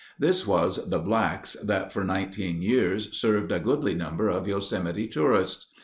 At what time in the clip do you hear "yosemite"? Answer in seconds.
4.47-5.07